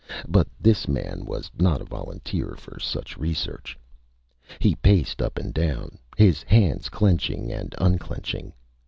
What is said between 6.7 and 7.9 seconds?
clenching and